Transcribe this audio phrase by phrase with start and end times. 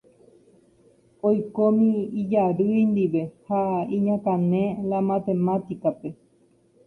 [1.27, 1.89] oikómi
[2.21, 3.59] ijarýi ndive ha
[3.95, 6.09] iñakãne la matemática-pe.